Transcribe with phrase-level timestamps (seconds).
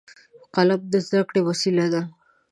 [0.55, 2.01] قلم د زده کړې وسیله ده